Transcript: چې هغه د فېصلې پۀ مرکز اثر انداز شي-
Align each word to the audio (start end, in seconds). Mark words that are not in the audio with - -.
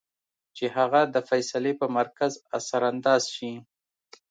چې 0.55 0.65
هغه 0.77 1.01
د 1.13 1.15
فېصلې 1.29 1.73
پۀ 1.79 1.87
مرکز 1.97 2.31
اثر 2.57 2.81
انداز 2.91 3.23
شي- 3.35 3.51